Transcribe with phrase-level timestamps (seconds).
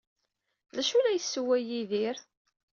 [0.75, 2.17] D acu ay la yessewway Yidir?